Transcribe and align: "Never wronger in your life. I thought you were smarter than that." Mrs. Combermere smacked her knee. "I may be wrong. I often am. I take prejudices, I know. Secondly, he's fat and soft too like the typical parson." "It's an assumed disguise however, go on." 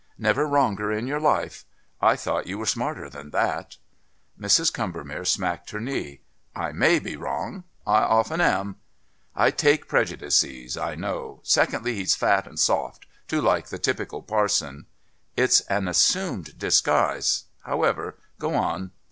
"Never 0.17 0.47
wronger 0.47 0.91
in 0.91 1.05
your 1.05 1.19
life. 1.19 1.63
I 2.01 2.15
thought 2.15 2.47
you 2.47 2.57
were 2.57 2.65
smarter 2.65 3.07
than 3.07 3.29
that." 3.29 3.77
Mrs. 4.39 4.73
Combermere 4.73 5.25
smacked 5.25 5.69
her 5.69 5.79
knee. 5.79 6.21
"I 6.55 6.71
may 6.71 6.97
be 6.97 7.15
wrong. 7.15 7.65
I 7.85 7.99
often 8.01 8.41
am. 8.41 8.77
I 9.35 9.51
take 9.51 9.87
prejudices, 9.87 10.75
I 10.75 10.95
know. 10.95 11.39
Secondly, 11.43 11.93
he's 11.93 12.15
fat 12.15 12.47
and 12.47 12.57
soft 12.57 13.05
too 13.27 13.41
like 13.41 13.67
the 13.67 13.77
typical 13.77 14.23
parson." 14.23 14.87
"It's 15.37 15.61
an 15.69 15.87
assumed 15.87 16.57
disguise 16.57 17.43
however, 17.65 18.17
go 18.39 18.55
on." 18.55 18.89